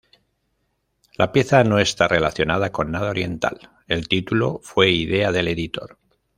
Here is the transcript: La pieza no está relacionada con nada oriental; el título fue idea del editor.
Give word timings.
La 1.15 1.31
pieza 1.31 1.63
no 1.63 1.77
está 1.77 2.07
relacionada 2.07 2.71
con 2.71 2.89
nada 2.89 3.11
oriental; 3.11 3.69
el 3.87 4.07
título 4.07 4.59
fue 4.63 4.89
idea 4.89 5.31
del 5.31 5.47
editor. 5.47 5.99